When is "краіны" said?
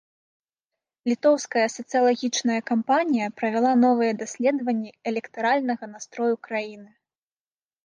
6.49-6.91